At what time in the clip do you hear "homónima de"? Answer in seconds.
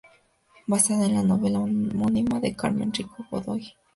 1.59-2.55